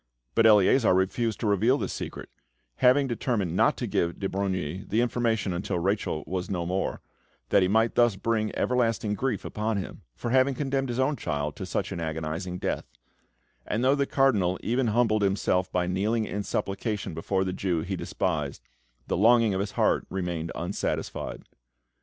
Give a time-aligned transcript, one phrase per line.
[0.33, 2.29] But Eleazar refused to reveal the secret,
[2.77, 7.01] having determined not to give de Brogni the information until Rachel was no more,
[7.49, 11.55] that he might thus bring everlasting grief upon him for having condemned his own child
[11.57, 12.87] to such an agonising death;
[13.67, 17.95] and though the Cardinal even humbled himself by kneeling in supplication before the Jew he
[17.95, 18.63] despised,
[19.05, 21.43] the longing of his heart remained unsatisfied.